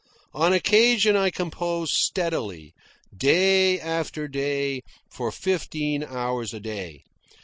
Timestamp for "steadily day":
1.93-3.79